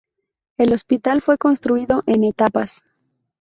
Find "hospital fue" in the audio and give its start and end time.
0.73-1.37